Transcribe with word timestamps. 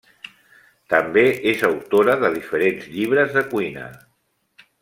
També 0.93 1.25
és 1.51 1.61
autora 1.69 2.17
de 2.25 2.33
diferents 2.39 2.91
llibres 2.97 3.39
de 3.39 3.45
cuina. 3.55 3.89